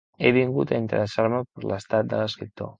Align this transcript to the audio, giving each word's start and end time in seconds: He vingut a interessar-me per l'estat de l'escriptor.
He 0.21 0.29
vingut 0.37 0.73
a 0.73 0.79
interessar-me 0.85 1.43
per 1.53 1.69
l'estat 1.73 2.13
de 2.15 2.25
l'escriptor. 2.25 2.69